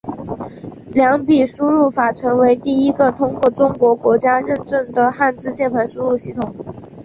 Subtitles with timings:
[0.95, 6.55] 二笔输入法成为第一个通过中国国家认证的汉字键盘输入系统。